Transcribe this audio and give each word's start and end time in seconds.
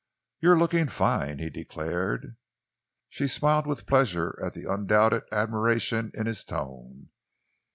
"You're 0.39 0.57
looking 0.57 0.87
fine," 0.87 1.37
he 1.37 1.51
declared. 1.51 2.35
She 3.07 3.27
smiled 3.27 3.67
with 3.67 3.85
pleasure 3.85 4.35
at 4.43 4.53
the 4.53 4.65
undoubted 4.67 5.25
admiration 5.31 6.09
in 6.15 6.25
his 6.25 6.43
tone. 6.43 7.11